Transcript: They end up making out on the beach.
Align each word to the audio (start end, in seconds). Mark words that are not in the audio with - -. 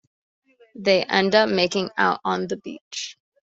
They 0.73 1.03
end 1.05 1.35
up 1.35 1.47
making 1.49 1.91
out 1.95 2.21
on 2.25 2.47
the 2.47 2.57
beach. 2.57 3.17